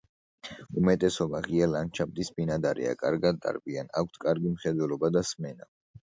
[0.81, 5.69] უმეტესობა ღია ლანდშაფტის ბინადარია, კარგად დარბიან, აქვთ კარგი მხედველობა და სმენა.